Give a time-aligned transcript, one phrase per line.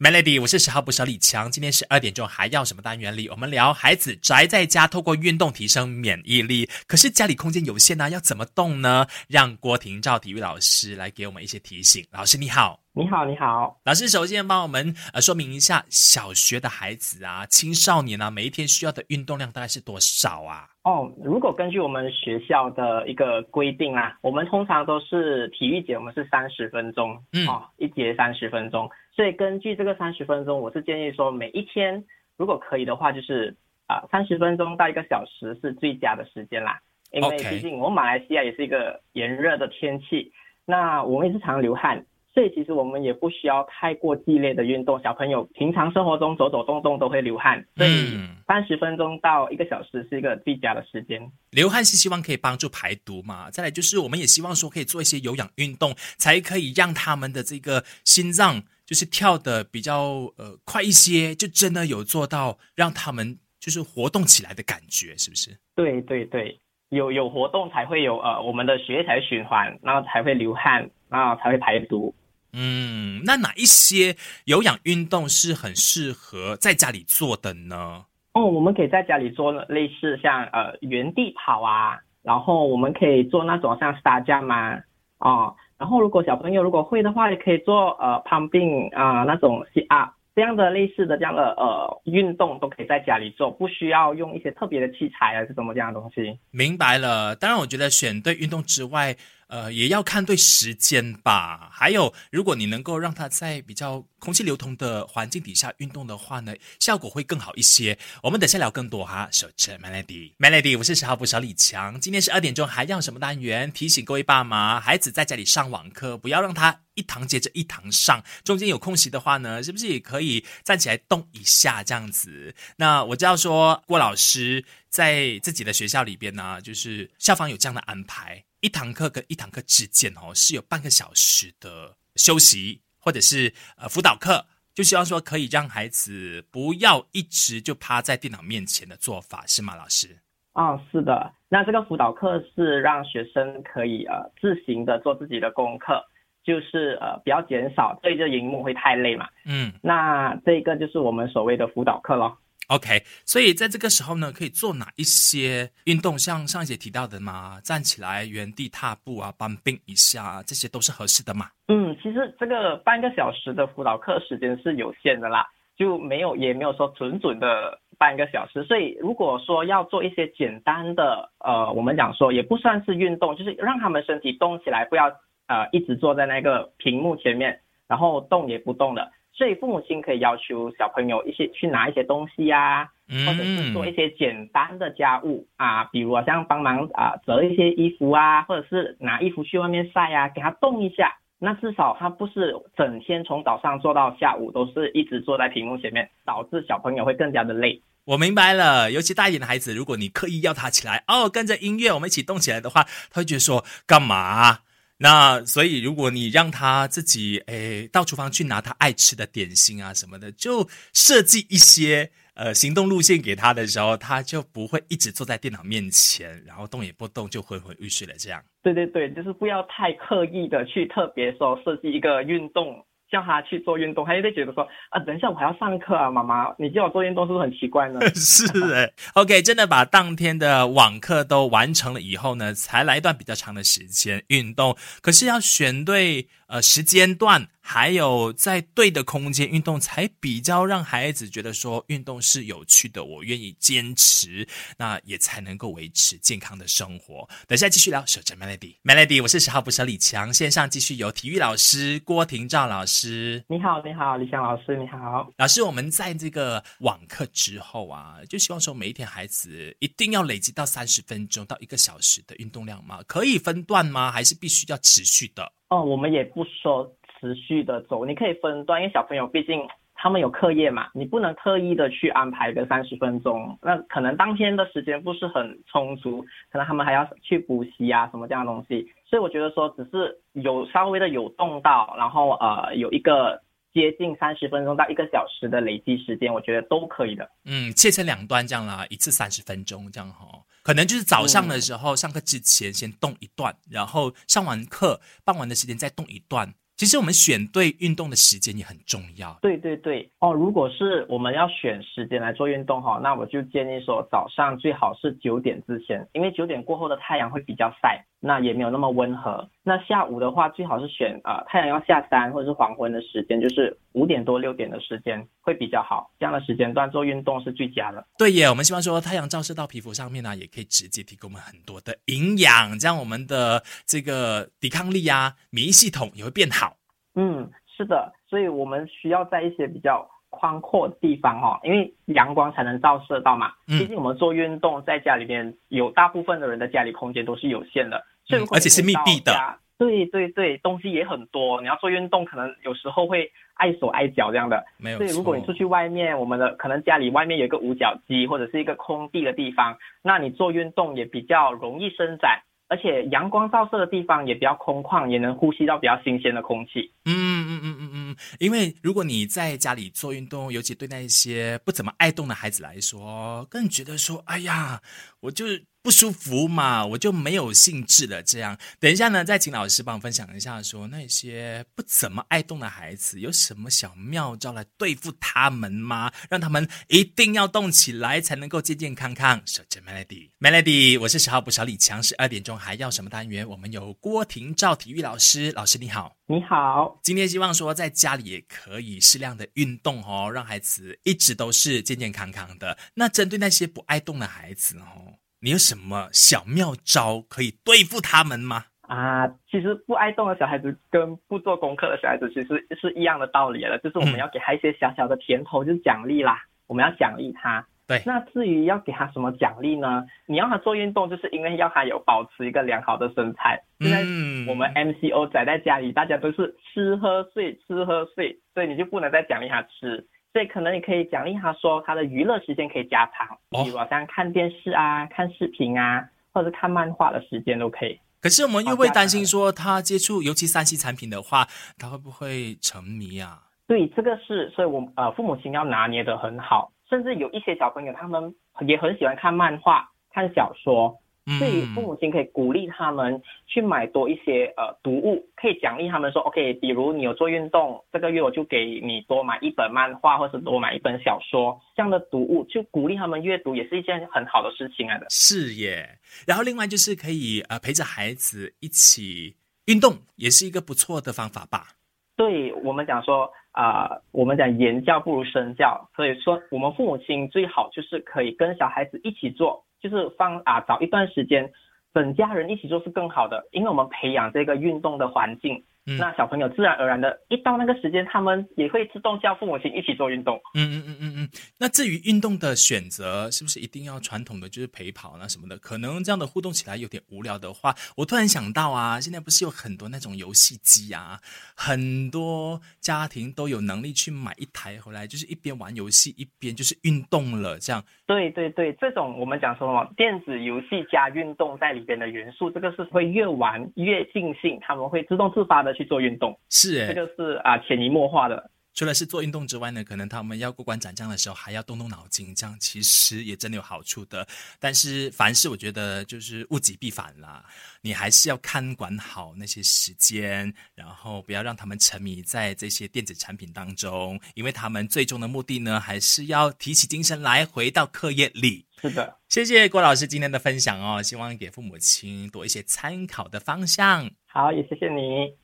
[0.00, 1.50] Melody，我是十号捕手李强。
[1.50, 3.28] 今天十二点钟还要什么单元里？
[3.30, 6.70] 我们聊孩子宅在家，透过运动提升免疫力。
[6.86, 9.08] 可是家里空间有限啊，要怎么动呢？
[9.26, 12.06] 让郭廷照体育老师来给我们一些提醒。
[12.12, 13.80] 老师你好，你好，你好。
[13.84, 20.68] 老师首先帮我们呃说明一下，小学的孩子啊、青少年啊，每一天需要的运动量大概是多少啊？
[20.84, 28.88] 哦，如果根据我们学校的一个规定啦，我们通常都是体育节，我们是三十分钟，嗯哦，一节三十分钟。
[29.18, 32.04] 所以根据这个三十分钟，我是建议说，每一天
[32.36, 33.52] 如果可以的话，就是
[33.88, 36.78] 啊三十分钟到一个小时是最佳的时间啦。
[37.10, 40.32] 因为毕竟我们马来西亚也是一个炎热的天气，
[40.64, 42.06] 那我们也是常流汗，
[42.38, 45.02] 所以其实我们也不需要太过激烈的运动。
[45.02, 51.20] 小朋友平常生活中走走动动都会流汗，所以嗯三十分钟到一个小时是一个最佳的时间。
[51.50, 65.58] 流汗是希望可以帮助排毒嘛，再来就是我们也希望说可以做一些有氧运动，才可以让他们的这个心脏就是跳的比较呃快一些，就真的有做到让他们就是活动起来的感觉，是不是？
[65.74, 66.56] 对对对，
[66.90, 72.14] 有有活动才会有呃我们的血液才会循环，然后才会流汗，然后才会排毒。
[72.52, 78.04] 嗯，那哪一些有氧运动是很适合在家里做的呢？
[78.32, 84.80] 哦，我们可以在家里做类似像呃原地跑啊，然后我们可以做那种像 star jump 啊，
[85.18, 96.38] 哦，然后如果小朋友如果会的话，也可以做呃 pumping 啊、那种 sit up 这样的类似的这样的呃运动都可以在家里做，不需要用一些特别的器材啊，是什么这样的东西。
[96.52, 99.16] 明白了，当然，我觉得选对运动之外，
[99.48, 101.68] 呃，也要看对时间吧。
[101.72, 107.98] 还有，如果你能够让他在比较空气流通的环境底下运动的话呢，效果会更好一些。
[108.22, 109.28] 我们等下聊更多哈。
[109.32, 112.00] 守着 Melody，Melody，我是十号捕手李强。
[112.00, 113.72] 今天十二点钟还要什么单元？
[113.72, 122.54] 提醒各位爸妈，孩子在家里上网课，不要让他一堂接着一堂上，中间有空隙的话呢，是不是也可以站起来动一下这样子？
[122.76, 134.46] 那我知道说郭老师在自己的学校里边呢，就是校方有这样的安排，一堂课跟一堂课之间哦是有半个小时的休息，或者是呃辅导课。
[134.74, 140.18] 就希望说可以让孩子不要一直就趴在电脑面前的做法，是吗，老师？
[140.52, 146.00] 哦，是的，那这个辅导课是让学生可以呃自行的做自己的功课，
[146.44, 149.28] 就是呃比较减少对着荧幕会太累嘛。
[149.44, 152.38] 嗯那这个就是我们所谓的辅导课咯。
[152.68, 153.02] ，OK。
[153.26, 156.18] 所以在这个时候呢，可以做哪一些运动？
[156.18, 161.46] 像上一节提到的嘛，站起来、原地踏步啊、搬并一下，这些都是合适的嘛。
[161.68, 165.46] 嗯，其实这个半个小时的辅导课时间是有限的啦，
[165.76, 175.06] 就没有也没有说准准的半个小时，所以如果说要做一些简单的，呃，我们讲说也不算是运动，就是让他们身体动起来，不要
[175.46, 179.12] 呃一直坐在那个屏幕前面，然后动也不动的。
[179.38, 182.90] 所以父母亲可以要求小朋友一些去拿一些东西呀、
[183.24, 191.16] 或者是做一些简单的家务啊，比如好像帮忙啊折一些衣服啊，或者是拿衣服去外面晒啊，给他动一下。
[191.38, 197.80] 那至少他不是整天从早上做到下午都是一直坐在屏幕前面，导致小朋友会更加的累。
[198.06, 202.82] 我明白了，尤其大一点的孩子，如果你刻意要他起来，哦，跟着音乐我们一起动起来的话，
[203.12, 204.58] 他会觉得说干嘛？
[205.00, 218.42] 那所以如果你让他自己诶到厨房去拿他爱吃的点心啊什么的，就设计一些呃行动路线给他的时候，他就不会一直坐在电脑面前，然后动也不动就昏昏欲睡了这样。
[218.60, 228.00] 对对对，就是不要太刻意的去特别说设计一个运动，叫他去做运动，他就会觉得说啊，等一下我还要上课啊，妈妈，你叫我做运动是不是很奇怪呢？
[228.14, 234.76] 是哎，OK，真的把当天的网课都完成了以后呢，才来一段比较长的时间运动。
[235.00, 244.48] 可是要选对呃时间段，还有在对的空间运动，才比较让孩子觉得说运动是有趣的，我愿意坚持，
[244.78, 247.28] 那也才能够维持健康的生活。
[247.46, 253.44] 等一下继续聊，守着 Melody，Melody，我是十号捕手李强，线上继续有体育老师郭廷照老师。
[253.48, 255.30] 你好，你好，李强老师，你好。
[255.36, 263.00] 老师，我们在这个网课之后啊，就希望说每一天孩子一定要累积到三十分钟到一个小时的运动量吗？
[263.06, 264.10] 可以分段吗？
[264.10, 265.52] 还是必须要持续的？
[265.68, 283.42] 哦，我们也不说持续的走，你可以分段，因为小朋友毕竟他们有课业嘛，你不能特意的去安排个三十分钟，那可能当天的时间不是很充足，可能他们还要去补习啊什么这样的东西，所以我觉得说只是有稍微的有动到，然后呃有一个
[283.74, 287.28] 接近三十分钟到一个小时的累积时间，我觉得都可以的。
[287.44, 290.26] 嗯，切成两段这样啦，一次三十分钟这样哈、
[290.62, 299.36] 可能就是早上的时候，上课之前先动一段，然后上完课傍晚的时间再动一段，其实我们选对运动的时间也很重要。
[299.42, 309.48] 对对对，哦，如果是我们要选时间来做运动哈，那我就建议说早上最好是九点之前，因为九点过后的太阳会比较晒，那也没有那么温和。
[309.62, 318.04] 那下午的话，最好是选呃太阳要下山或者是黄昏的时间，就是五点多六点的时间会比较好，这样的时间段做运动是最佳的。
[318.18, 326.76] 对耶，我们希望说太阳照射到皮肤上面呢，也可以直接提供我们很多的营养，这样我们的这个抵抗力啊、免疫系统也会变好。
[327.14, 333.52] 嗯，是的，所以我们需要在一些比较宽阔的地方哈，因为阳光才能照射到嘛。
[333.66, 339.32] 嗯毕竟我们做运动在家里面，有大部分的人的家里空间都是有限的，所以嗯而且是密闭的。
[339.78, 344.64] 对对对，东西也很多，你要做运动，可能有时候会碍手碍脚这样的。
[344.80, 345.06] 所以没有错。
[345.16, 356.92] 如果你出去外面，我们的可能家里外面有一个五角机或者是一个空地的地方，那你做运动也比较容易伸展，而且阳光照射的地方也比较空旷，也能呼吸到比较新鲜的空气。
[357.04, 357.14] 嗯
[357.48, 364.80] 嗯嗯嗯嗯，因为如果你在家里做运动，尤其对那一些不怎么爱动的孩子来说，更觉得说，哎呀，
[365.20, 365.46] 我就
[365.88, 368.22] 不舒服嘛，我就没有兴致了。
[368.22, 376.12] 这样，等一下呢，再请老师帮我分享一下，说那些不怎么爱动的孩子有什么小妙招来对付他们吗？
[376.28, 379.40] 让他们一定要动起来，才能够健健康康。
[379.46, 383.48] 守着 Melody，Melody，我是十号补小李强，十二点钟还要什么单元？
[383.48, 386.14] 我们有郭廷照体育老师，老师你好。
[386.26, 392.76] 你好，今天希望说在家里也可以适量的运动哦，让孩子一直都是健健康康的。
[392.92, 398.64] 那针对那些不爱动的孩子哦，你有什么小妙招可以对付他们吗？
[398.82, 407.66] 啊，其实不爱动的小孩子跟不做功课的小孩子其实是一样的道理了，就是我们嗯要给他一些小小的甜头，就是奖励啦，我们要奖励他。
[407.86, 410.04] 对那至于要给他什么奖励呢？
[410.26, 413.62] 你要他做运动，就是因为要他有保持一个良好的身材。
[413.78, 420.06] 现在嗯我们 MCO 宅在家里，大家都是吃喝睡，吃喝睡，所以你就不能再奖励他吃。
[420.32, 427.98] 所以可能你可以奖励他说，他的娱乐时间可以加长，哦比如好像看电视啊、看视频啊，或者是看漫画的时间都可以。
[428.20, 431.46] 可是我们又会担心说，他接触尤其三 C 产品的话，
[431.78, 433.42] 他会不会沉迷啊？
[433.66, 438.34] 对，这个是，所以我呃父母亲要拿捏得很好，甚至有一些小朋友他们
[438.66, 440.98] 也很喜欢看漫画、看小说，嗯
[441.38, 455.06] 所以父母亲可以鼓励他们去买多一些呃读物，可以奖励他们说，OK，比如你有做运动，这个月我就给你多买一本漫画，或者多买一本小说，这样的读物就鼓励他们阅读，也是一件很好的事情来的。
[455.10, 455.98] 是耶。
[456.26, 459.36] 然后另外就是可以呃陪着孩子一起
[459.66, 461.74] 运动，也是一个不错的方法吧。
[462.16, 471.52] 对我们讲说，啊、我们讲言教不如身教，所以说我们父母亲最好就是可以跟小孩子一起做，就是放啊早一段时间，
[471.94, 480.38] 整家人一起做是更好的，因为我们培养这个运动的环境，嗯那小朋友自然而然的，一到那个时间，他们也会自动叫父母亲一起做运动。
[480.54, 481.28] 嗯嗯嗯嗯嗯。
[481.58, 485.56] 那至于运动的选择，是不是一定要传统的就是陪跑那什么的？
[485.56, 491.18] 可能这样的互动起来有点无聊的话，我突然想到啊，现在不是有很多那种游戏机啊，
[491.56, 497.82] 很多家庭都有能力去买一台回来，就是一边玩游戏一边就是运动了，这样。
[498.06, 506.38] 对对对，这种我们讲说什么电子游戏加运动在里边的元素，这个是会越玩越尽兴，他们会自动自发的去做运动。
[506.50, 508.50] 是诶，这就是啊潜移默化的。
[508.74, 514.24] 除了是做运动之外呢，可能他们要过关斩将的时候还要动动脑筋，这样其实也真的有好处的。
[514.60, 517.44] 但是凡事我觉得就是物极必反啦，
[517.80, 528.64] 你还是要看管好那些时间，然后不要让他们沉迷在这些电子产品当中，因为他们最终的目的呢，还是要提起精神来回到课业里。
[528.80, 534.08] 是的，谢谢郭老师今天的分享哦，希望给父母亲多一些参考的方向。
[534.26, 535.34] 好，也谢谢你。